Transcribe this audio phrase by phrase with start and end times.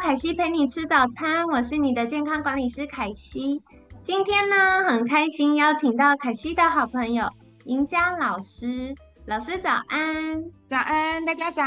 [0.00, 3.62] 凯西陪你吃早餐，我是你的健康管理师凯西。
[4.02, 7.28] 今天呢，很开心邀请到凯西的好朋友
[7.64, 8.94] 赢家老师。
[9.26, 11.62] 老师早安，早安，大家早。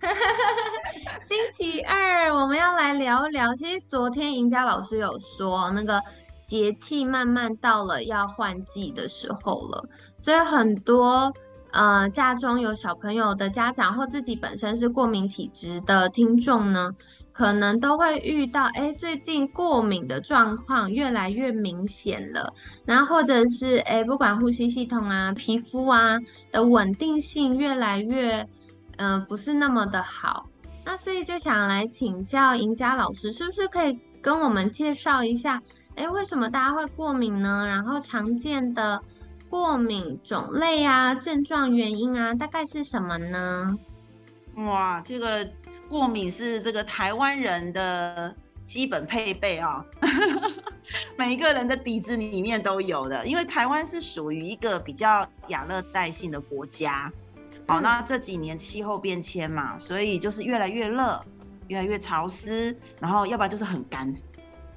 [1.20, 3.54] 星期二我们要来聊一聊。
[3.54, 6.00] 其实昨天赢家老师有说，那个
[6.42, 9.84] 节气慢慢到了要换季的时候了，
[10.16, 11.30] 所以很多。
[11.72, 16.94] 呃，家中有小朋友的家长或自己本身是过敏体质的听众呢，
[17.32, 22.52] 可能都会遇到，哎，最近过敏的状况越来越明显了，
[22.84, 26.18] 然后或者是，哎，不管呼吸系统啊、皮肤啊
[26.50, 28.48] 的稳定性越来越，
[28.96, 30.48] 嗯，不是那么的好，
[30.84, 35.62] 那所以就想来请教赢家老师，是不是可以跟我们介绍一下，
[35.94, 37.64] 哎，为什么大家会过敏呢？
[37.64, 39.00] 然后常见的。
[39.50, 43.76] 过敏种类啊，症状原因啊，大概是什么呢？
[44.54, 45.46] 哇，这个
[45.88, 48.32] 过敏是这个台湾人的
[48.64, 49.84] 基本配备啊，
[51.18, 53.26] 每一个人的底子里面都有的。
[53.26, 57.12] 因为台湾是属于一个比较亚热带性的国家，
[57.66, 61.20] 好，那这几年气候变迁嘛，所以就是越来越热，
[61.66, 64.14] 越来越潮湿，然后要不然就是很干。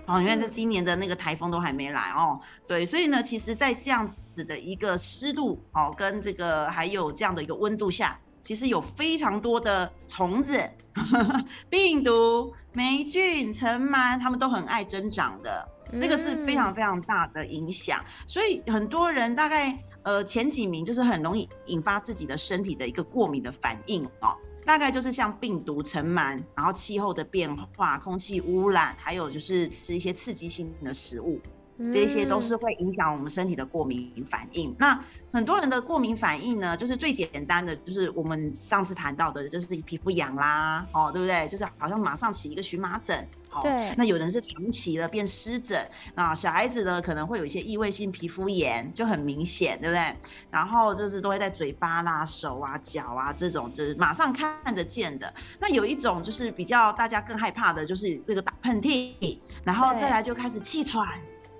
[0.05, 10.59] 哦，因为这今年的那个台风都还没来哦，所以所以呢，其实，在这样子的一个湿度哦，跟这个还有这样的一个温度下，其实有非常多的虫子、
[11.69, 18.03] 病毒、霉菌、尘螨，它们都很爱增长的，这个是非常非常大的影响。
[18.27, 24.35] 所以很多人大概呃前几名就是很容易引发自己的身体的一个过敏的反应哦。
[24.65, 31.39] 大概就是像病毒、尘螨，然后气候的变化、空气污染，还有就是吃一些刺激性的食物，
[31.91, 34.73] 这些都是会影响我们身体的过敏反应。
[34.79, 34.99] 那
[35.31, 41.47] 很多人的过敏反应呢，就是最简单的，就是我们上次谈到的，就是皮肤痒啦，哦，对不对？
[41.47, 43.27] 就是好像马上起一个荨麻疹。
[43.61, 50.15] 对，那有人是长期的变湿疹，啊，小孩子呢可能会有一些异位性皮肤炎，就很明显，对不对？
[50.49, 55.33] 然后就是都会在嘴巴啦、手啊、脚啊这种，就是马上看得见的。
[55.59, 61.07] 那有一种就是比较大家更害怕的，就是这个打喷嚏，然后再来就开始气喘。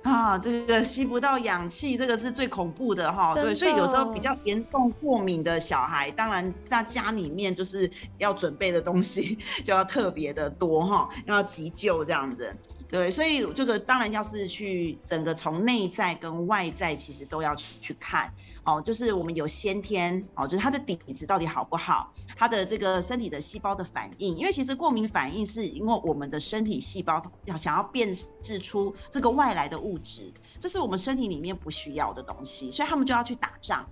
[0.04, 3.34] 啊，这个吸不到氧气，这个是最恐怖的哈。
[3.34, 12.54] 对，所以有时候比较严重过敏的小孩，当然在家里面就是要准备的东西 就要特别的多哈，要急救这样子。
[12.94, 18.32] 对，所以这个当然要是去整个从内在跟外在，其实都要去去看
[18.64, 18.80] 哦。
[18.80, 33.84] 就是我们有先天哦，就是他的底子到底好不好，他的这个身体的细胞的反应，因为其实过敏反应是因为我们的身体细胞要想要辨识出这个外来的物质，这是我们身体里面不需要的东西，所以他们就要去打仗。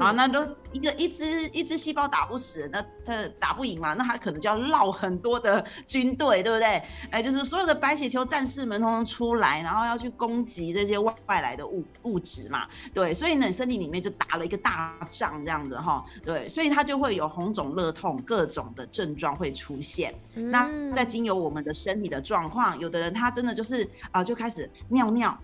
[0.00, 6.82] 啊，那都一个一只一只细胞打不死，那它打不赢嘛，那它可能就要绕很多的军队，对不对？
[7.10, 20.12] 哎，就是所有的白血球战士们通通出来，然后要去攻击这些外外来的物物质嘛，对，所以呢，身体里面就打了一个大仗这样子哈，对，所以它就会有红肿热痛各种的症状会出现。
[20.34, 25.38] 那在经由我们的身体的状况，有的人他真的就是啊，就开始尿尿，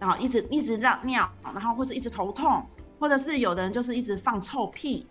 [0.00, 2.60] 然后一直一直让尿，然后或是一直头痛。
[3.04, 5.06] 或者是有的人就是一直放臭屁，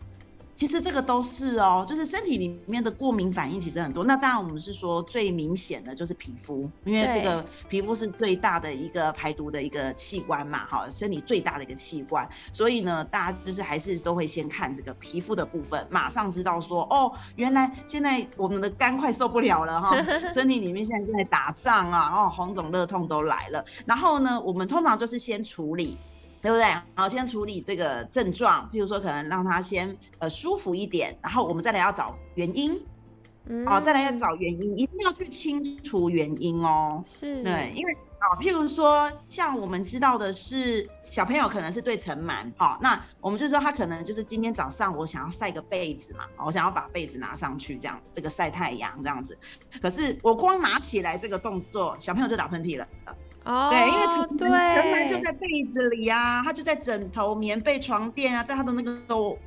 [0.56, 4.04] 其实这个都是哦，就是身体里面的过敏反应其实很多。
[4.04, 12.28] 那当然我们是说最明显的就是皮肤，因为这个皮肤是最大的一个排毒的一个器官嘛，哈，身体最大的一个器官。
[12.52, 19.96] 所以呢，大家就是还是都会先看这个皮肤的部分，马上知道说，哦，原来现在我们的肝快受不了了哈，
[20.34, 23.64] 身体里面现在正在打仗啊，哦，红肿热痛都来了。
[23.86, 25.96] 然后呢，我们通常就是先处理。
[26.44, 26.66] 对不对？
[26.94, 32.74] 好，先处理这个症状，譬如说可能让他先呃舒服一点，然后我们再来要找原因，
[33.66, 37.02] 哦，再来要找原因，一定要去清除原因哦。
[37.08, 49.38] 是，对，因为啊，譬如说像我们知道的是小朋友可能是对尘螨，哦，那我们就说他可能就是今天早上我想要晒个被子嘛，我想要把被子拿上去这样，这个晒太阳这样子，
[49.82, 52.86] 可是我光拿起来这个动作，小朋友就打喷嚏了。
[53.46, 58.98] 哦，对，因为尘对尘螨就在被子里啊，它就在枕头、棉被、床垫啊，在它的那个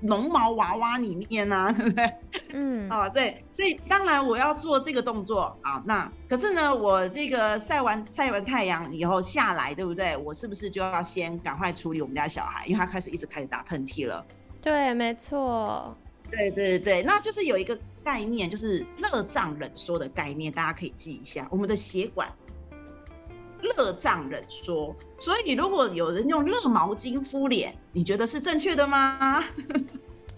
[0.02, 2.12] 绒毛娃娃里面啊， 对不对？
[2.52, 10.16] 嗯，啊，所以所以当然我要做这个动作啊，那可是呢，我这个晒完晒完太阳以后下来，对不对？
[10.18, 14.24] 我是不是就要先赶快处理我们家小孩，因为他开始一直开始打喷嚏了。
[14.60, 15.96] 对，没错。
[16.30, 21.46] 对对对，那就是有一个概念，就是热胀冷缩的概念，大家可以记一下。
[21.50, 22.28] 我们的血管
[23.60, 29.44] 热胀冷缩，所以如果有人用热毛巾敷脸，你觉得是正确的吗？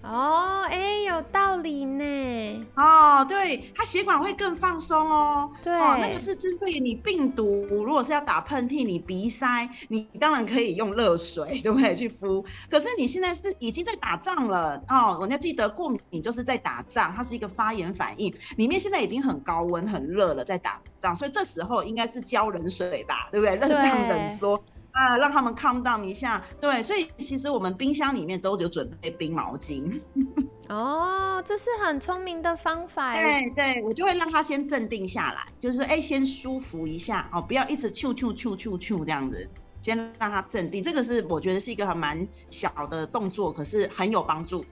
[0.08, 2.66] 哦，哎，有道理呢。
[2.74, 5.50] 哦，对，它血管会更放松哦。
[5.62, 11.94] 对哦，那个是针对于你病毒，如果是要打喷嚏、你鼻塞，你当然可以用热水，对不对？
[11.94, 12.42] 去敷。
[12.70, 23.56] 可是你现在是已经在打仗了哦，我要记得过敏就是在打仗，它是一个发炎反应，里面现在已经很高温、很热了，在打仗，所以这时候应该是浇冷水吧，对不对？
[23.56, 24.58] 热胀冷缩。
[24.98, 30.00] 啊，让他们 calm down 一下，对，所以其实我们冰箱里面都有准备冰毛巾。
[30.68, 33.22] 哦，这是很聪明的方法耶。
[33.22, 39.48] 对对，我就会让他先镇定下来，就是哎，先舒服一下哦，不要一直啾啾啾啾啾这样子，
[39.80, 40.82] 先让他镇定。
[40.82, 44.64] 这个是我觉得是一个还蛮小的动作，可是很有帮助。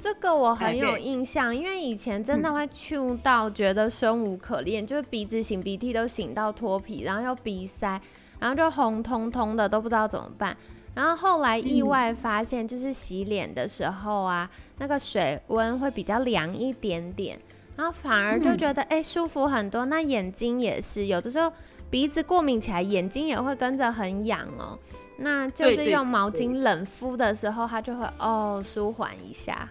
[0.00, 8.00] 这个我很有印象，因为以前真的会糗到觉得生无可恋，就是鼻子擤鼻涕都擤到脱皮，然后又鼻塞，
[8.44, 10.54] 然后就红彤彤的，都不知道怎么办。
[10.94, 17.40] 然后后来意外发现，就是洗脸的时候啊，那个水温会比较凉一点点，
[17.74, 19.86] 然后反而就觉得哎、舒服很多。
[19.86, 21.50] 那眼睛也是，有的时候
[21.88, 24.78] 鼻子过敏起来，眼睛也会跟着很痒哦。
[25.16, 29.66] 那就是用毛巾冷敷的时候，它就会哦舒缓一下。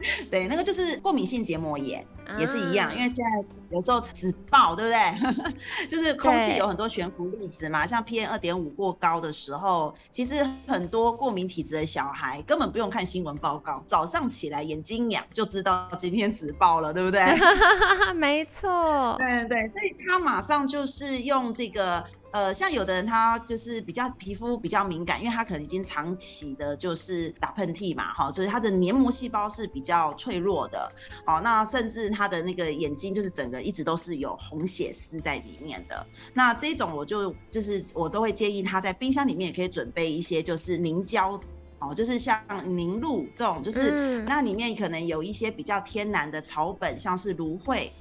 [0.30, 2.06] 对，那个就是过敏性结膜炎，
[2.38, 5.56] 也是一样，啊因为现在有时候紫爆，对不对？
[5.88, 17.22] 就是空气有很多悬浮粒子嘛，像 PM 二点五过高的时候，其实很多过敏体质的小孩根本不用看新闻报告，早上起来眼睛痒就知道今天紫爆了，对不对？
[18.14, 22.04] 没错，对对，所以他马上就是用这个。
[22.30, 30.92] 呃，像有的人他就是比较皮肤比较敏感，因为他可能已经长期的就是打喷嚏嘛，哈，所以他的黏膜细胞是比较脆弱的，
[31.26, 36.06] 哦，那甚至他的那个眼睛就是整个一直都是有红血丝在里面的。
[36.32, 41.40] 那这种我就就是我都会建议他在冰箱里面也可以准备一些就是凝胶。
[41.80, 42.42] 哦，就是像
[42.76, 47.92] 凝露这种，就是、嗯那里面可能有一些比较天然的草本，像是芦荟，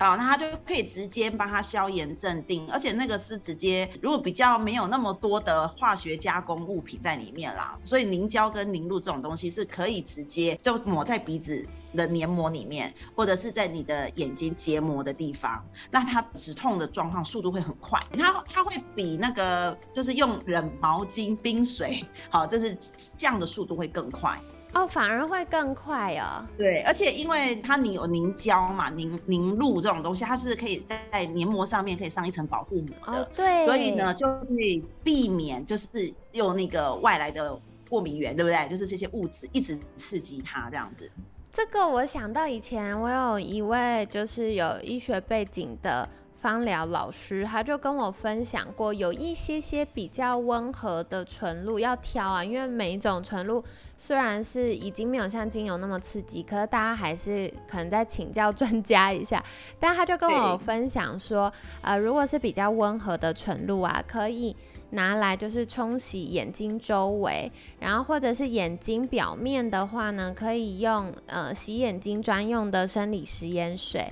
[0.00, 11.62] 啊，那它就可以直接帮它消炎镇定，而且那个是直接，如果比较没有那么多的化学加工物品在里面啦，所以凝胶跟凝露这种东西是可以直接就抹在鼻子
[11.94, 22.74] 的黏膜里面，或者是在你的眼睛结膜的地方，那它止痛的状况速度会很快，它它会比那个就是用冷毛巾、冰水，好，就是
[23.16, 24.40] 降的速度会更快。
[24.72, 26.46] 哦，反而会更快哦。
[26.56, 37.58] 对，而且因为它你有凝胶嘛，凝凝露这种东西，它是可以在黏膜上面可以上一层保护膜的，哦，对，所以呢，就可以避免就是用那个外来的
[37.88, 38.68] 过敏源，对不对？
[38.68, 41.10] 就是这些物质一直刺激它这样子。
[41.52, 46.08] 这个我想到以前我有一位就是有医学背景的
[46.40, 53.62] 芳疗老师，他就跟我分享过，有一些些比较温和的纯露要挑啊，因为每一种纯露
[53.98, 59.44] 虽然是已经没有像精油那么刺激，可是大家还是可能再请教专家一下。
[59.78, 64.56] 但他就跟我分享说，呃，如果是比较温和的纯露啊，可以
[64.92, 74.10] 拿来就是冲洗眼睛周围，然后或者是眼睛表面的话呢，可以用呃洗眼睛专用的生理食盐水，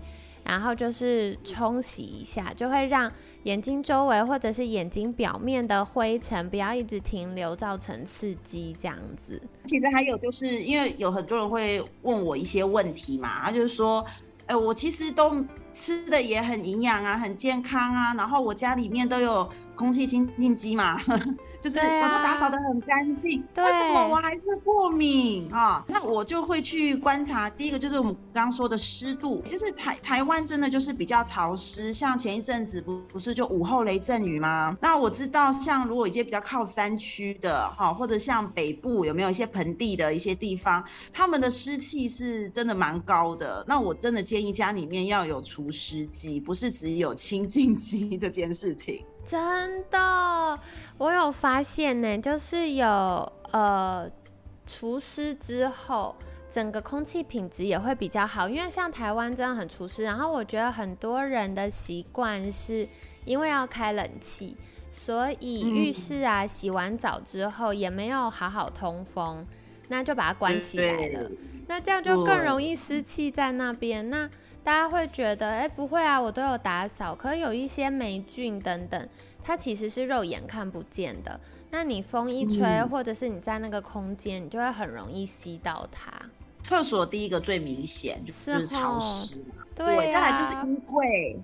[0.49, 3.13] 然后就是冲洗一下，就会让
[3.43, 9.41] 眼睛周围或者是眼睛表面的灰尘不要一直停留，造成刺激这样子。
[9.67, 14.03] 其实还有就是因为有很多人会问我一些问题嘛，他就是说，
[14.47, 15.45] 哎、我其实都
[15.79, 21.01] 吃的也很营养啊，很健康啊，然后我家里面都有空气清净机嘛，
[21.63, 25.85] 就是我都打扫的很干净，对为什么我还是过敏啊？
[25.87, 34.77] 那我就会去观察，第一个就是我们刚刚说的湿度，就是台台湾真的就是比较潮湿，像前一阵子不不是就午后雷阵雨吗？
[34.81, 43.65] 那我知道像如果一些比较靠山区的哈，或者像北部有没有一些盆地的一些地方，他们的湿气是真的蛮高的。
[43.69, 49.05] 那我真的建议家里面要有除湿机，不是只有清净机 这件事情。
[49.27, 50.59] 真的，
[50.97, 52.87] 我有发现呢，就是有
[53.53, 54.11] 呃
[54.67, 56.17] 除湿之后，
[56.49, 58.49] 整个空气品质也会比较好。
[58.49, 62.89] 因为像台湾真的很除湿，然后我觉得很多人的习惯是
[63.27, 64.57] 因为要开冷气，
[64.97, 69.47] 所以浴室啊，洗完澡之后也没有好好通风，
[69.89, 71.31] 那就把它关起来了。
[71.67, 74.09] 那这样就更容易湿气在那边。
[74.09, 74.31] 那
[74.69, 79.09] 大家会觉得，哎，不会啊，我都有打扫，可有一些霉菌等等，
[79.43, 81.41] 它其实是肉眼看不见的。
[81.71, 86.13] 那你风一吹，或者是你在那个空间，你就会很容易吸到它。
[86.63, 91.41] 厕所第一个最明显就是潮湿嘛，对，再来就是衣柜，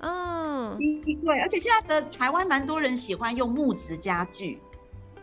[0.00, 4.58] 嗯， 衣柜，而且现在的台湾蛮多人喜欢用木质家具，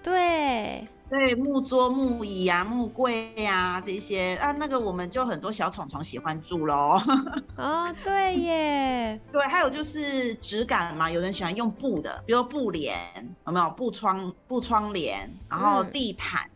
[0.02, 0.88] 对。
[1.10, 7.02] 对木桌、木椅啊、木柜呀这些啊，那个我们就很多小虫虫喜欢住喽。
[7.56, 9.22] 哦，对耶。
[9.32, 12.98] 对，还有就是质感嘛，有人喜欢用布的，比如布帘，
[13.46, 16.50] 有没有布窗、布窗帘，然后地毯，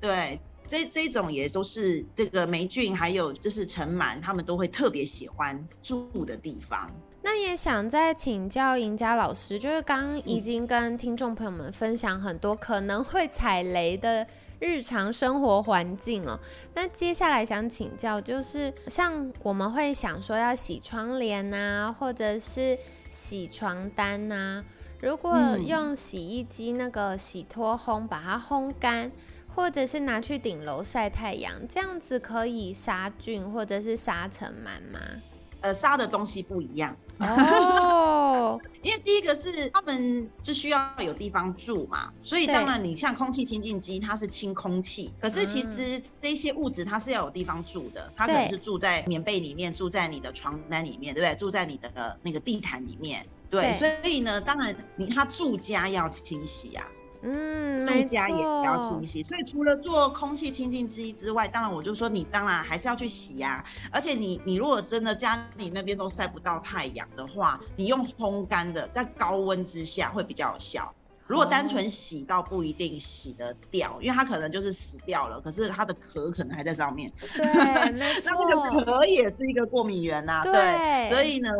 [0.00, 6.88] 对，这这种也都是这个霉菌还有就是尘螨，他们都会特别喜欢住的地方。
[7.22, 14.26] 那也想再请教赢家老师，就是刚已经跟听众朋友们分享很多可能会踩雷的
[14.60, 16.38] 日常生活环境哦。
[16.74, 22.78] 那接下来想请教，就是像我们会想说要洗窗帘啊，或者是
[23.10, 24.64] 洗床单呐，
[25.00, 29.10] 如果用洗衣机那个洗脱烘把它烘干，
[29.54, 35.00] 或者是拿去顶楼晒太阳，这样子可以杀菌或者是杀尘螨吗？
[35.60, 36.96] 呃，杀的东西不一样。
[37.18, 51.34] 哦， 因为第一个是他们就需要有地方住嘛，所以当然你像空气清净机，它是清空气，可是其实这些物质它是要有地方住的，它可能是住在棉被里面，住在你的床单里面，对不对？
[51.36, 56.86] 住在你的那个地毯里面，对，所以呢，当然你他住家要清洗啊。
[57.22, 63.64] 嗯，住家也要清洗，所以除了做空气清净机之外，当然我就说你当然还是要去洗呀。
[63.90, 70.92] 而且你你如果真的家里那边都晒不到太阳的话，你用烘干的，在高温之下会比较有效。
[71.26, 77.12] 如果单纯洗，到不一定洗得掉，因为它可能就是死掉了，可是它的壳可能还在上面。
[77.36, 77.44] 对，
[77.92, 80.40] 那那个壳也是一个过敏源呐。
[80.42, 81.50] 对，所以呢，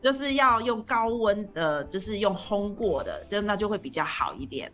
[0.00, 4.70] 就是要用高温的，就是用烘过的，就那就会比较好一点。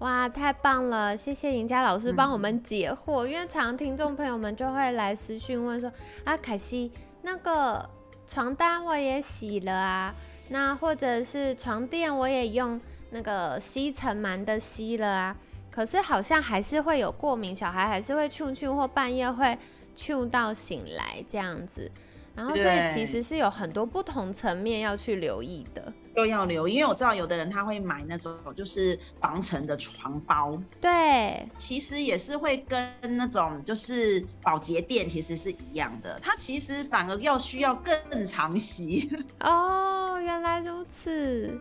[0.00, 1.16] 哇，太棒了！
[1.16, 5.90] 谢谢赢家老师帮我们解惑，因为常听众朋友们就会来私讯问说
[6.24, 7.88] ：“啊，凯西，那个
[8.26, 10.14] 床单我也洗了啊，
[10.50, 12.78] 那或者是床垫我也用
[13.10, 15.36] 那个吸尘螨的吸了啊，
[15.70, 19.56] 可是好像还是会有过敏，小孩还是会触触或半夜会
[19.94, 21.90] 触到醒来这样子。”
[22.36, 39.10] 然后，所以其实是有很多不同层面要去留意的，都要留，因为我知道有的人他会买那种就是防尘的床包，对，其实也是会跟那种就是保洁垫其实是一样的，它其实反而要需要更常洗。
[39.44, 41.60] 哦，原来如此。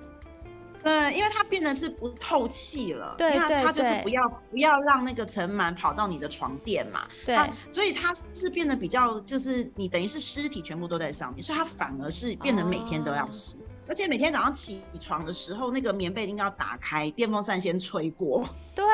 [0.88, 7.36] 嗯，因为它变得是不透气了，对对它就是不要不要让那个尘螨跑到你的床垫嘛，对，
[7.72, 18.86] 所以它是变得比较就是你等于是尸体全部都在上面，所以它反而是变得每天都要洗，而且每天早上起床的时候，那个棉被一定要打开，电风扇先吹过，对，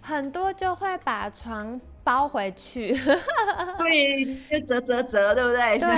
[0.00, 1.80] 很多就会把床。
[2.06, 2.96] 包回去，
[3.78, 5.76] 对，就折折折，对不对？
[5.76, 5.88] 对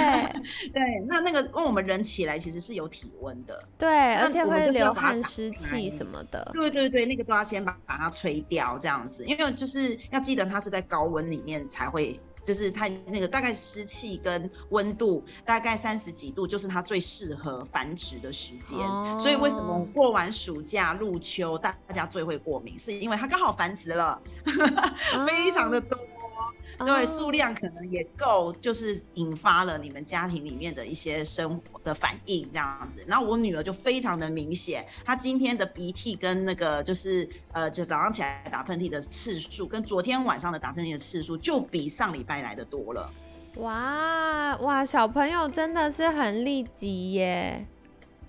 [0.72, 6.50] 对，那那个，因为我们人起来其实是有体温的，对，而且会流汗、湿气什么的。
[6.54, 18.78] 对对对，那个都要先把把它吹掉，这样子，因为就是要记得它是在高温里面才会，就是它那个大概湿气跟温度大概三十几度，就是它最适合繁殖的时间。
[19.18, 24.18] 所以为什么过完暑假入秋大家最会过敏，是因为它刚好繁殖了，
[25.28, 25.98] 非常的多。
[26.78, 33.04] 对，数量可能也够，就是引发了你们家庭里面的一些生活的反应这样子。
[33.06, 43.11] 然后我女儿就非常的明显，她今天的鼻涕跟那个就是呃，就早上起来打喷嚏的次数，跟昨天晚上的打喷嚏的次数，就比上礼拜来的多了。
[43.56, 47.66] 哇哇，小朋友真的是很利己耶。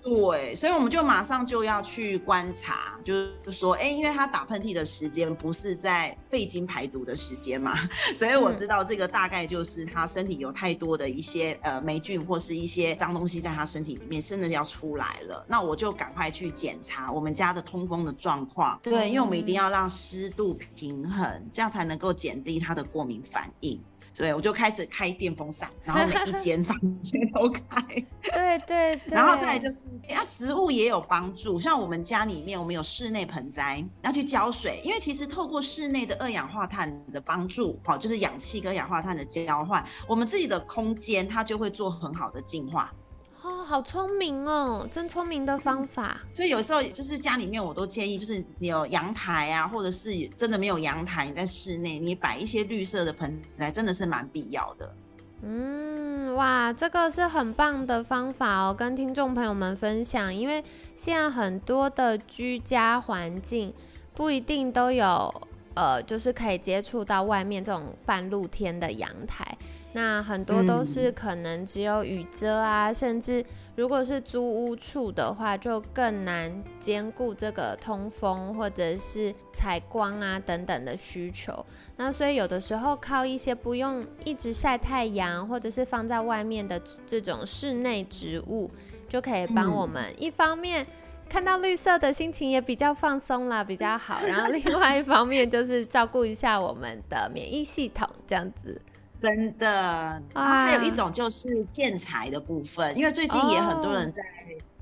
[0.02, 7.76] 对，所以我们就马上就要去观察，就是说，哎，因为他打喷嚏的时间不是在肺经排毒的时间嘛，
[8.16, 15.44] 所以我知道这个大概就是他身体有太多的一些呃霉菌或是一些脏东西在他身体里面，真的要出来了。
[15.46, 18.80] 那我就赶快去检查我们家的通风的状况。
[18.82, 23.78] 对，因为我们一定要让湿度平衡，这样才能够减低他的过敏反应。
[24.14, 27.82] 对，我就开始开电风扇，然后每一间房间都开。
[28.22, 29.00] 对对。
[29.10, 29.78] 然后再就是，
[30.14, 31.58] 啊，植物也有帮助。
[31.58, 42.92] 像我们家里面，我们有室内盆栽，要去浇水，因为其实透过室内的二氧化碳的帮助，好，就是氧气跟二氧化碳的交换，我们自己的空间它就会做很好的净化。
[43.42, 46.20] 哦，好聪明哦，真聪明的方法。
[46.32, 54.94] 所以有时候就是家里面我都建议，就是你有阳台啊，或者是真的没有阳台，你在室内你摆一些绿色的盆栽，真的是蛮必要的。
[55.42, 60.34] 嗯，哇，这个是很棒的方法哦，跟听众朋友们分享。
[60.34, 60.62] 因为
[60.96, 63.72] 现在很多的居家环境
[64.14, 65.32] 不一定都有，
[65.72, 69.56] 呃，就是可以接触到外面这种半露天的阳台。
[69.92, 73.44] 那很多都是可能只有雨遮啊，甚至
[73.74, 81.66] 如果是租屋处的话，就更难兼顾这个通风或者是采光啊等等的需求。
[81.96, 88.70] 那所以有的时候靠一些不用一直晒太阳，或者是放在外面的这种室内植物，
[89.08, 90.86] 就可以帮我们一方面
[91.28, 94.20] 看到绿色的心情也比较放松啦，比较好。
[94.20, 98.80] 然后另外一方面就是照顾一下我们的免疫系统，这样子。
[99.20, 104.22] 真的，然后还有一种就是建材的部分，因为最近也很多人在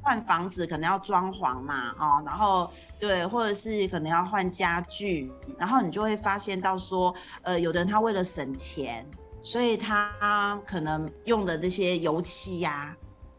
[0.00, 9.04] 换房子，可能要装潢嘛，哦，然后对，或者是可能要换家具，然后你就会发现到说，呃，有的人他为了省钱，
[9.42, 12.97] 所以他可能用的这些油漆呀，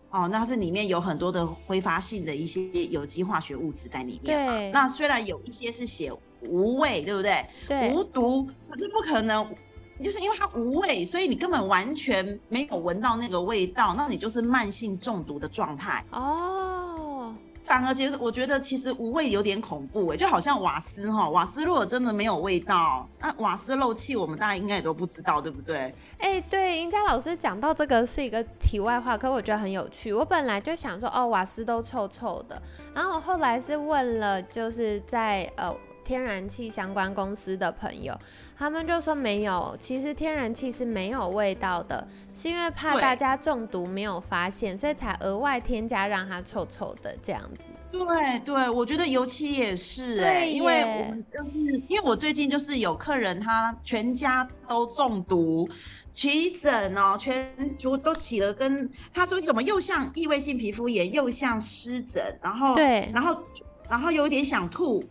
[0.09, 4.69] 哦，那是里面有很多的挥发性的一些有机化学物质在里面嘛。
[4.73, 7.45] 那虽然有一些是写无味，对不对？
[7.67, 9.47] 对，无毒，可是不可能。
[10.03, 17.35] 就是因为它无味，所以你根本完全没有闻到那个味道，那你就是慢性中毒的状态哦。
[17.63, 25.93] 反而觉得，我觉得其实无味有点恐怖哎，就好像瓦斯哈，瓦斯如果真的没有味道，那瓦斯漏气，我们大家应该也都不知道，对不对？
[26.17, 30.11] 哎，对，应该老师讲到这个是一个题外话，可我觉得很有趣。
[30.11, 32.59] 我本来就想说，哦，瓦斯都臭臭的，
[32.95, 35.75] 然后我后来是问了，就是在呃。
[36.05, 38.17] 天然气相关公司的朋友，
[38.59, 47.63] 他们就说没有，其实天然气是没有味道的，是因为怕大家中毒没有发现，所以才额外添加让它臭臭的这样子。
[47.89, 55.67] 对对，我觉得油漆也是哎，因为我们就是因为我最近就是有客人他全家都中毒，
[56.12, 63.41] 起疹哦，全部都起了，跟他说怎么又像异位性皮肤炎，又像湿疹，然后对，然后
[63.89, 65.01] 然后有一点想吐。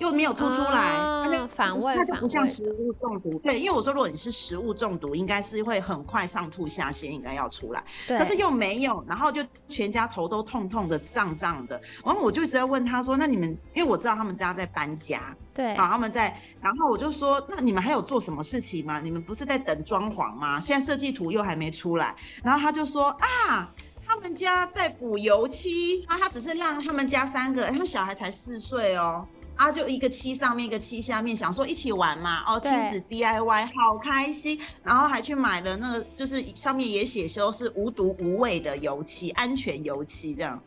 [0.00, 3.38] 又没有吐出来，反胃，它就不像食物中毒。
[3.40, 7.84] 对，因为我说如果你是食物中毒，应该是会很快上吐下泻，应该要出来。
[8.08, 11.78] 可是又没有，然后就全家头都痛痛的、胀胀的。
[12.02, 16.34] 然后我就一直在问他说：“那你们，因为我知道他们家在搬家，对，好，他们在。
[16.62, 19.00] 然后我就说：那你们还有做什么事情吗？
[19.00, 20.58] 你们不是在等装潢吗？
[20.58, 22.16] 现在设计图又还没出来。
[22.42, 23.70] 然后他就说：啊，
[24.06, 29.28] 他们家在补油漆，啊，他只是让他们家三个，他们小孩才四岁哦。”
[29.60, 40.58] 啊，就一个漆上面，一个漆下面，想说一起玩嘛，哦，亲子 DIY 好开心，然后还去买了那个，就是上面也写说是无毒无味的油漆，安全油漆这样。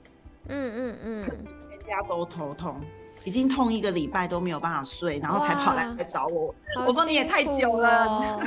[0.47, 1.23] 嗯嗯嗯。
[1.27, 2.79] 可是全家都头痛。
[3.25, 6.53] 已经痛一个礼拜都没有办法睡，然后才跑来来找我。
[6.85, 8.41] 我说你也太久了。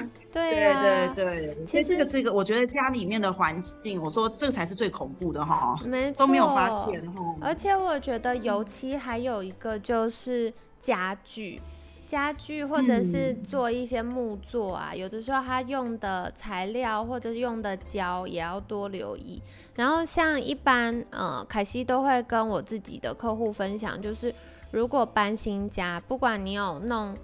[1.15, 5.79] 对对其实这个这个，我觉得家里面的环境，我说这个才是最恐怖的哈。
[5.85, 7.35] 没，都没有发现哈。
[7.41, 11.61] 而且我觉得油漆还有一个就是家具，
[12.07, 19.43] 家具或者是做一些木作啊，有的时候它用的材料或者是用的胶也要多留意。
[19.75, 24.35] 然后像一般呃，凯西都会跟我自己的客户分享，就是。
[24.73, 27.17] 如果搬新家，不管你有弄，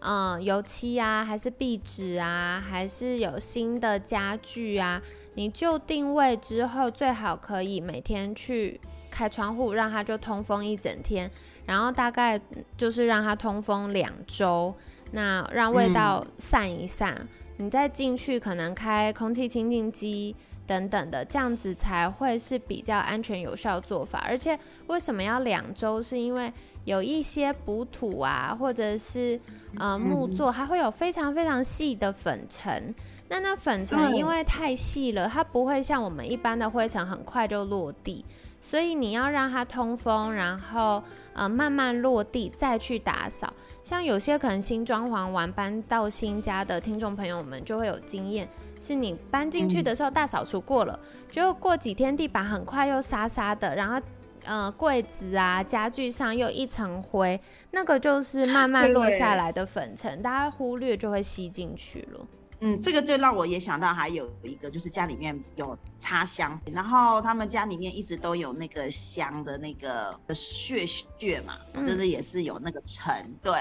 [0.00, 5.02] 嗯，油漆啊，还是壁纸啊，还是有新的家具啊，
[5.34, 8.80] 你就定位之后，最好可以每天去
[9.10, 11.30] 开窗户，让它就通风一整天，
[11.66, 12.40] 然后大概
[12.76, 14.74] 就是让它通风两周，
[15.10, 24.22] 那让味道散一散，你再进去可能开空气清净机等等的，这样子才会是比较安全有效做法。
[24.28, 24.56] 而且
[24.86, 26.00] 为什么要两周？
[26.00, 26.52] 是因为
[26.88, 29.38] 有一些补土啊，或者是
[29.78, 32.94] 呃木作，它会有非常非常细的粉尘。
[33.28, 38.24] 那那粉尘因为太细了，它不会像我们一般的灰尘很快就落地，
[38.58, 41.02] 所以你要让它通风，然后
[41.34, 43.52] 呃慢慢落地再去打扫。
[43.82, 48.48] 像有些可能新装潢完搬到新家的听众朋友们就会有经验，
[48.80, 50.98] 是你搬进去的时候大扫除过了，
[51.30, 54.00] 就过几天地板很快又沙沙的，然后。
[54.48, 57.38] 呃，柜子啊，家具上又一层灰，
[57.70, 62.26] 那个就是慢慢落下来的粉尘，大家忽略就会吸进去了。
[62.60, 73.54] 嗯，这个就让我也想到还有一个，就是家里面有插香，然后他们家里面一直都有那个香的那个血血嘛，就是也是有那个尘，对。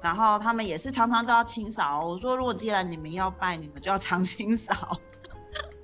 [0.00, 2.06] 然后他们也是常常都要清扫。
[2.06, 4.96] 我说，如果既然你们要拜，你们就要常 清扫。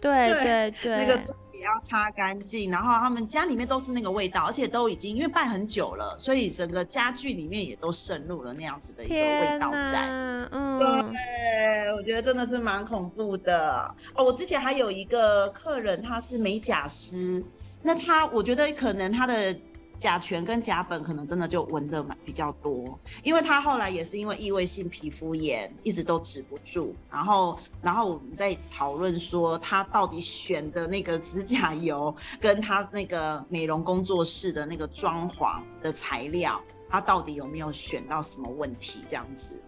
[0.00, 1.20] 对对对，那个。
[1.60, 10.08] 也要擦干净，然后他们家里面都是那个味道，而且都已经因为拜很久了，所以整个家具里面也都渗入了那样子的一个味道在。
[10.50, 14.24] 嗯，对，我觉得真的是蛮恐怖的哦。
[14.24, 17.44] 我之前还有一个客人，他是美甲师，
[17.82, 19.54] 那他我觉得可能他的。
[20.00, 26.94] 甲醛跟甲苯可能真的就闻的比较多，因为他后来也是因为异位性皮肤炎，一直都止不住。
[27.10, 36.58] 然后，然后我们在讨论说，他到底选的那个指甲油，跟他那个美容工作室的那个装潢的材料，
[36.88, 39.04] 他到底有没有选到什么问题？
[39.06, 39.60] 这样子。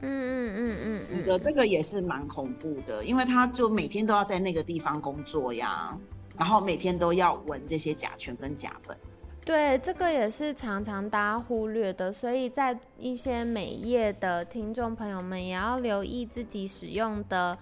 [0.00, 5.94] 嗯嗯嗯嗯嗯，的这个也是蛮恐怖的，因为他就每天都要在那个地方工作呀，
[6.38, 8.94] 然后每天都要闻这些甲醛跟甲苯。
[9.48, 17.56] 对，这个也是常常大家忽略的，所以在一些美业的听众朋友们也要留意自己使用的，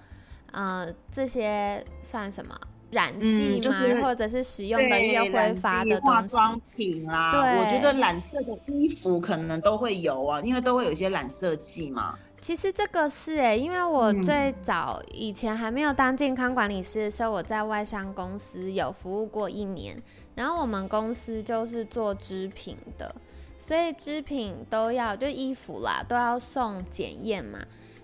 [0.51, 2.59] 呃，这些算什么
[2.90, 4.03] 染剂吗？
[4.03, 7.31] 或者是使用的一些挥发的化妆品啦。
[7.31, 12.18] 对，我觉得染色的衣服可能都会有啊，因为都会有一些染色剂嘛。
[12.40, 20.03] 其实这个是哎，因为我最早以前还没有当健康管理师的时候，我在外商公司有服务过一年。
[20.37, 23.12] 然后我们公司就是做织品的，
[23.59, 27.59] 所以织品都要就衣服啦，都要送检验嘛。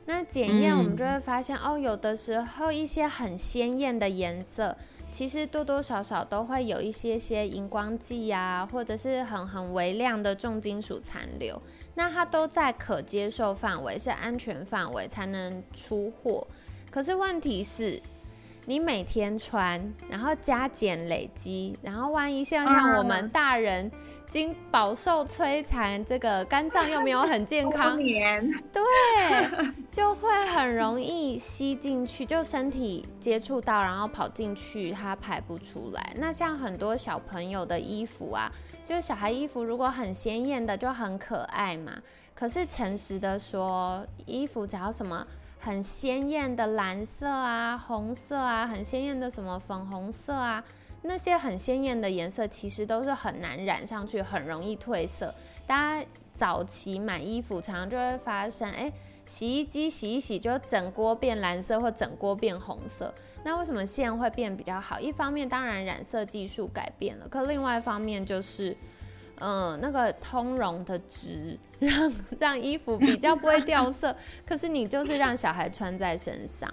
[0.07, 4.75] 那检验我们就会发现哦，有的时候一些很鲜艳的颜色，
[5.11, 11.61] 其实多多少少都会有一些些荧光剂呀，或者是很很微量的重金属残留。
[11.95, 16.47] 那它都在可接受范围，是安全范围才能出货。
[16.91, 18.01] 可是问题是。
[18.65, 23.91] 你每天穿，然后加减累积，然后万一像像我们大人
[24.31, 27.99] 经饱受摧残，这个肝脏又没有很健康，
[28.73, 28.83] 对，
[29.91, 36.15] 就会很容易吸进去，就身体接触到，然后跑进去，它排不出来。
[36.17, 38.49] 那像很多小朋友的衣服啊，
[38.85, 41.93] 就是小孩衣服如果很鲜艳的，就很可爱嘛。
[42.33, 45.27] 可是诚实的说，衣服只要什么。
[45.65, 50.63] 很鲜艳的蓝色啊，红色啊，很鲜艳的什么粉红色啊，
[51.03, 55.33] 那些很鲜艳的颜色其实都是很难染上去，很容易褪色。
[55.65, 58.93] 大家早期买衣服常常就会发生，哎，
[59.25, 63.15] 洗衣机洗一洗就整锅变蓝色或整锅变红色。
[63.45, 64.99] 那为什么线会变比较好？
[64.99, 68.77] 一方面当然染色技术改变了，可另外一方面就是。
[69.43, 74.15] 嗯，那个通融的值让让衣服比较不会掉色，
[74.47, 76.73] 可是你就是让小孩穿在身上。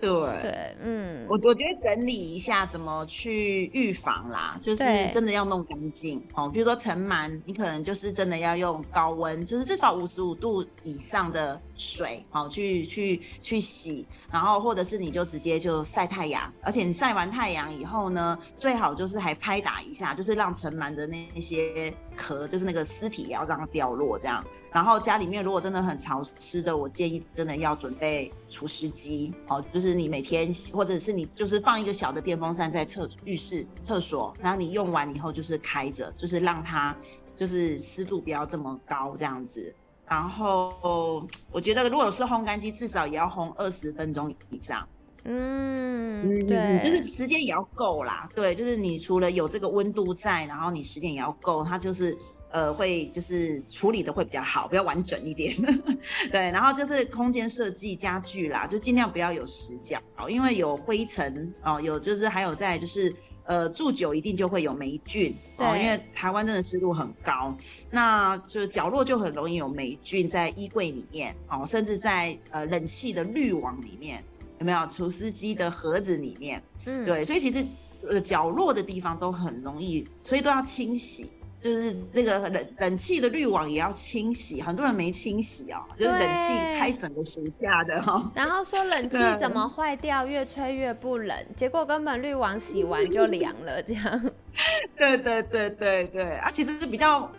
[0.00, 0.08] 对
[0.40, 6.48] 对，嗯，我我觉得整理一下怎么去预防啦，就是真的要弄干净哦。
[6.48, 14.06] 比如说尘螨，你可能就是真的要用高温，就是至少五十五度以上的水，哦去去去洗。
[14.30, 24.44] 然后或者是你就直接就晒太阳，而且你晒完太阳以后呢，最好就是还拍打一下，就是让尘螨的那些壳，就是那个尸体也要让它掉落这样。
[24.72, 36.96] 然后家里面如果真的很潮湿的，我建议真的要准备除湿机 哦，就是你每天或者是你就是放一个小的电风扇在厕浴室厕所，然后你用完以后就是开着，就是让它
[37.34, 39.74] 就是湿度不要这么高这样子。
[40.10, 44.84] 然后我觉得，如果是烘干机，至少也要烘二十分钟以上。
[45.22, 48.28] 嗯，对，就是时间也要够啦。
[48.34, 52.16] 对，就是你除了有这个温度在，然后你时间也要够，它就是
[52.50, 55.54] 呃会就是处理的会比较好，比较完整一点。
[56.32, 59.96] 对，然后就是空间设计家具啦，就尽量不要有死角，
[60.28, 63.14] 因为有灰尘哦，有就是还有在就是。
[63.50, 67.52] 呃，住久一定就会有霉菌，哦，因为台湾真的湿度很高，
[67.90, 74.22] 那就角落就很容易有霉菌在衣柜里面，哦，甚至在呃冷气的滤网里面，
[74.60, 74.86] 有没有？
[74.86, 77.66] 除湿机的盒子里面，嗯，对，所以其实
[78.08, 81.28] 呃角落的地方都很容易，所以都要清洗。
[81.60, 88.30] 就是这个冷冷气的滤网也要清洗，很多人没清洗哦，就是冷气开整个暑假的哈。
[88.34, 94.30] 然后说 冷气怎么坏掉，越吹越不冷，结果根本滤网洗完就凉了，这样。
[94.96, 97.30] 对对对对对啊，其实是比较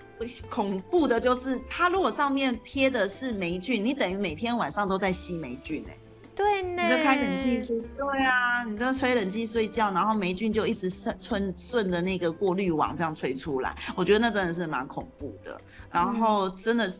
[0.50, 5.98] 恐怖的，就是它如果上面贴的是霉菌，你等于每天晚上都在吸霉菌哎。
[6.42, 15.62] 对呢，你在开冷气睡，对啊，你都吹冷气睡觉，然后霉菌就一直顺顺顺着那个过滤网这样吹出来，我觉得那真的是蛮恐怖的。
[15.92, 16.92] 然后真的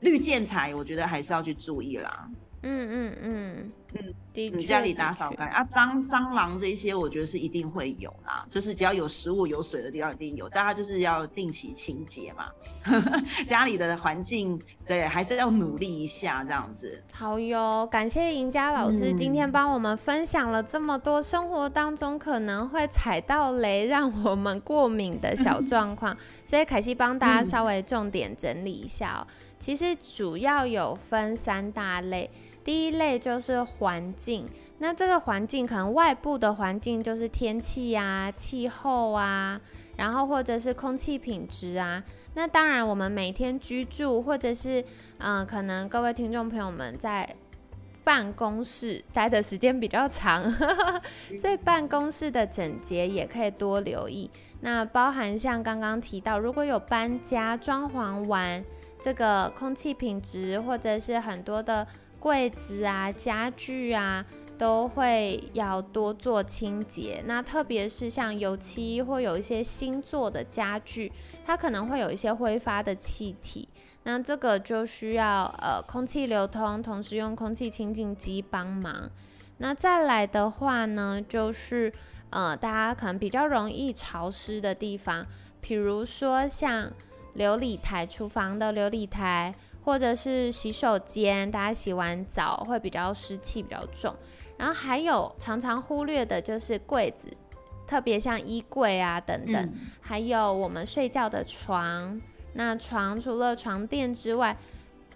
[0.00, 2.30] 绿建材，我觉得还是要去注意啦。
[2.64, 12.46] 嗯嗯嗯，嗯，的，你家里打扫干净啊，蟑蟑螂这些我觉得是一定会有啦，就是只要有食物有水的地方一定有，大家就是要定期清洁嘛，
[13.46, 17.02] 家里的环境对还是要努力一下这样子。
[17.12, 29.26] 好哟，感谢赢家老师今天嗯帮我们分享了这么多生活当中可能会踩到雷，让我们过敏的小 状况，所以凯西帮大家嗯稍微重点整理一下哦。
[29.58, 32.28] 其实主要有分三大类，
[32.64, 34.46] 第一类就是环境，
[34.78, 39.60] 那这个环境可能外部的环境就是天气啊、气候啊，
[39.96, 42.02] 然后或者是空气品质啊。
[42.34, 44.84] 那当然，我们每天居住或者是
[45.18, 47.36] 嗯、可能各位听众朋友们在
[48.02, 50.42] 办公室待的时间比较长，
[51.40, 54.30] 所以办公室的整洁也可以多留意。
[54.60, 58.62] 那包含像刚刚提到，如果有搬家、装潢完，
[59.02, 61.86] 这个空气品质或者是很多的
[62.24, 64.24] 柜子啊、家具啊，
[64.56, 67.22] 都会要多做清洁。
[67.26, 71.12] 那特别是像油漆或有一些新做的家具，
[71.44, 73.68] 它可能会有一些挥发的气体。
[74.04, 79.10] 那这个就需要呃空气流通，同时用空气清净机帮忙。
[79.58, 81.92] 那再来的话呢，就是
[82.30, 85.26] 呃大家可能比较容易潮湿的地方，
[85.60, 86.90] 比如说像
[87.36, 89.54] 琉璃台、厨房的琉璃台，
[89.84, 94.14] 或者是洗手间，大家洗完澡会比较湿气比较重。
[94.56, 97.28] 然后还有常常忽略的就是柜子，
[97.86, 102.20] 特别像衣柜啊等等，嗯还有我们睡觉的床。
[102.54, 104.56] 那床除了床垫之外，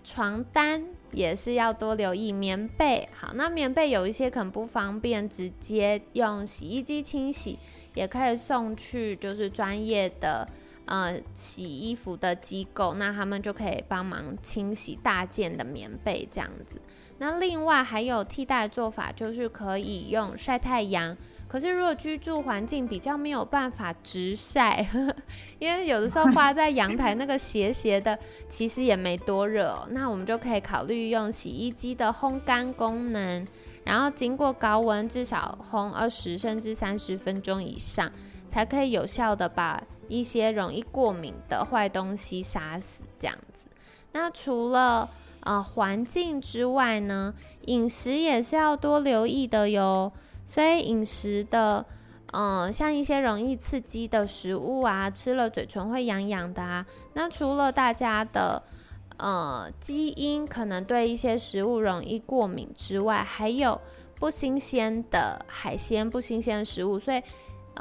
[0.02, 2.32] 床单也是要多留意。
[2.32, 7.58] 棉被，好，那棉被有一些可能不方便直接用洗衣机清洗，
[7.94, 10.48] 也可以送去就是专业的
[10.88, 16.80] 呃洗衣服的机构，那他们就可以帮忙清洗大件的棉被这样子。
[17.18, 21.16] 那另外还有替代的做法，就是可以用晒太阳。
[21.48, 24.86] 可是如果居住环境比较没有办法直晒，
[25.58, 28.18] 因为有的时候挂在阳台那个斜斜的，
[28.50, 33.46] 其实也没多热、那我们就可以考虑用洗衣机的烘干功能，
[33.84, 38.12] 然后经过高温至少烘二十甚至三十分钟以上，
[38.46, 43.02] 才可以有效的把一些容易过敏的坏东西杀死。
[43.20, 43.66] 这样子，
[44.12, 47.34] 那除了呃环境之外呢，
[47.66, 50.12] 饮食也是要多留意的哟。
[50.46, 51.84] 所以饮食的，
[52.32, 56.86] 嗯、像一些容易刺激的食物啊，吃了嘴唇会痒痒的啊。
[57.12, 58.62] 那除了大家的，
[59.18, 63.78] 呃，基因可能对一些食物容易过敏之外，还有
[64.14, 66.98] 不新鲜的海鲜、不新鲜的食物。
[66.98, 67.22] 所以，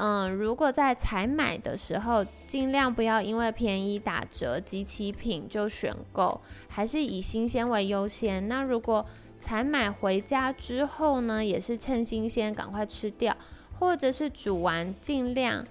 [0.00, 8.46] 嗯、如果在采买的时候，尽量不要因为便宜打折、及其品就选购，还是以新鲜为优先。
[8.46, 9.04] 那如果
[9.40, 13.36] 采买回家之后呢，也是趁新鲜赶快吃掉，
[13.80, 15.64] 或者是煮完尽量，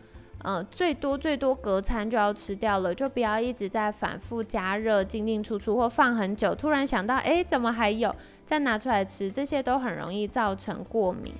[0.44, 8.14] 呃，最多最多隔餐就要吃掉了，就不要一直在反复加热、进进出出或放很久，突然想到，诶，怎么还有，
[8.46, 11.34] 再拿出来吃，这些都很容易造成过敏。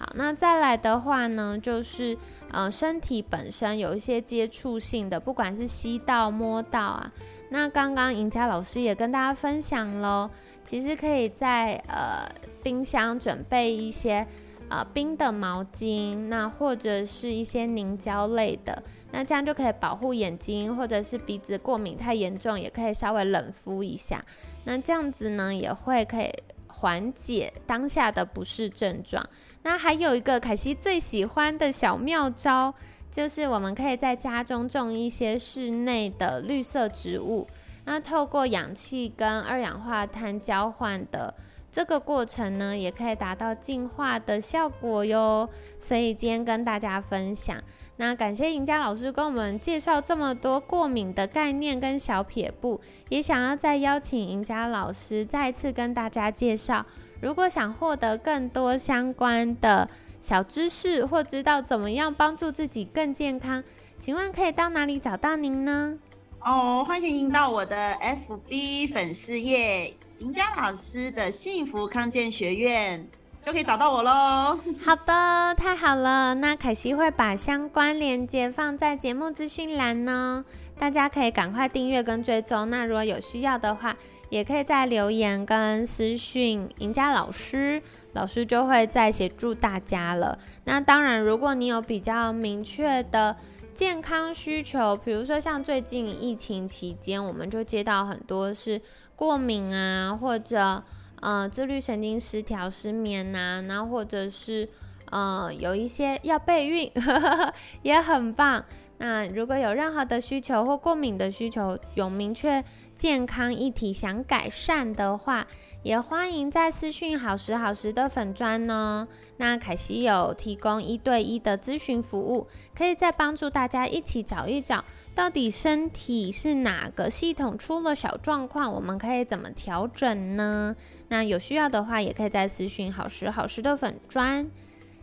[0.00, 2.16] 好，那再来的话呢，就是
[2.50, 7.12] 呃，身体本身有一些接触性的，不管是吸到、摸到啊，
[7.50, 10.30] 那刚刚赢家老师也跟大家分享喽。
[10.64, 12.26] 其实可以在呃
[12.62, 14.26] 冰箱准备一些
[14.70, 18.82] 呃冰的毛巾，那或者是一些凝胶类的，
[19.12, 24.24] 那这样就可以保护眼睛，或者是鼻子过敏太严重，也可以稍微冷敷一下。
[24.64, 26.30] 那这样子呢，也会可以
[26.68, 29.22] 缓解当下的不适症状。
[29.62, 32.74] 那还有一个凯西最喜欢的小妙招，
[33.10, 37.46] 就是我们可以在家中种一些室内的绿色植物。
[37.84, 41.34] 那透过氧气跟二氧化碳交换的
[41.72, 45.48] 这个过程呢，也可以达到净化的效果哟。
[45.78, 47.62] 所以今天跟大家分享，
[47.96, 56.84] 那感谢赢家老师跟我们介绍这么多过敏的概念跟小撇步，也想要再邀请赢家老师再次跟大家介绍，
[57.20, 59.88] 如果想获得更多相关的
[60.20, 63.62] 小知识，或知道怎么样帮助自己更健康，
[63.98, 65.98] 请问可以到哪里找到您呢？
[66.40, 73.06] 哦，欢迎到我的 FB 粉丝页赢家老师的幸福康健学院，
[73.42, 74.58] 就可以找到我喽。
[74.82, 76.34] 好的，太好了。
[76.36, 80.42] 那凯西会把相关链接放在节目资讯栏呢，
[80.78, 82.70] 大家可以赶快订阅跟追踪。
[82.70, 83.94] 那如果有需要的话，
[84.30, 87.82] 也可以在留言跟私讯赢家老师，
[88.14, 90.38] 老师就会再协助大家了。
[90.64, 93.36] 那当然，如果你有比较明确的
[93.74, 98.80] 健康需求，比如说像最近疫情期间，我们就接到很多是
[99.14, 100.82] 过敏啊，或者
[101.20, 104.68] 呃自律神经失调、失眠呐，然后或者是
[105.10, 106.90] 呃有一些要备孕，
[107.82, 108.64] 也很棒。
[108.98, 112.62] 那如果有任何的需求或过敏的需求，有明确
[113.00, 115.46] 健康议题想改善的话，
[115.82, 119.08] 也欢迎在私讯好时好时的粉砖呢。
[119.38, 124.84] 那凯西有提供一对一的咨询服务，可以再帮助大家一起找一找，
[125.14, 130.76] 到底身体是哪个系统出了小状况，我们可以怎么调整呢？
[131.08, 134.50] 那有需要的话，也可以在私讯好时好时的粉砖。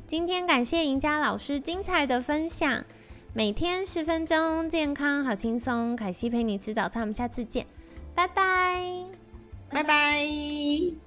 [0.06, 2.84] 今天感谢赢家老师精彩的分享。
[3.34, 5.96] 每天十分钟，健康好轻松。
[5.96, 7.66] 凯西陪你吃早餐，我们下次见，
[8.18, 8.82] 拜拜，
[9.70, 11.07] 拜拜。